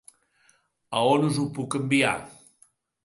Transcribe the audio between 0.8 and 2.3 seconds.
A on us ho puc enviar?